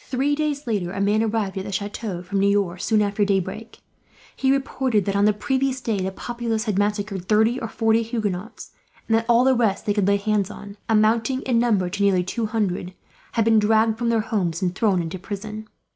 [0.00, 3.78] Three days later a man arrived at the chateau from Niort, soon after daybreak.
[4.34, 8.72] He reported that, on the previous day, the populace had massacred thirty or forty Huguenots;
[9.06, 12.24] and that all the rest they could lay hands on, amounting in number to nearly
[12.24, 12.94] two hundred,
[13.34, 15.68] had been dragged from their homes and thrown into prison.